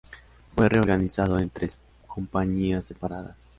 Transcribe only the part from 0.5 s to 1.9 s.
Fue reorganizado en tres